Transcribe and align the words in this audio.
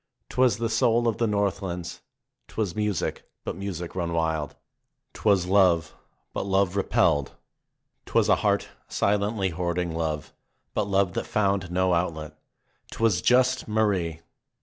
'Twas 0.29 0.57
the 0.57 0.67
soul 0.67 1.07
of 1.07 1.17
the 1.19 1.27
northlands; 1.27 2.01
Twas 2.47 2.75
music, 2.75 3.29
but 3.43 3.55
music 3.55 3.93
run 3.93 4.13
wild; 4.13 4.55
'twas 5.13 5.45
love, 5.45 5.95
but 6.33 6.43
love 6.43 6.75
repelled; 6.75 7.33
Twas 8.07 8.27
a 8.27 8.37
heart 8.37 8.67
silently 8.87 9.49
hoarding 9.49 9.93
love, 9.93 10.33
but 10.73 10.87
love 10.87 11.13
that 11.13 11.27
found 11.27 11.69
no 11.71 11.93
outlet. 11.93 12.35
'Twas 12.89 13.21
just 13.21 13.67
Marie 13.67 14.21